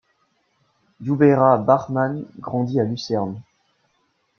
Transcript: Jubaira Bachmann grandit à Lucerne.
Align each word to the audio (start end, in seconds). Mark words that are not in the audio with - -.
Jubaira 1.01 1.57
Bachmann 1.59 2.25
grandit 2.39 2.79
à 2.79 2.83
Lucerne. 2.85 3.39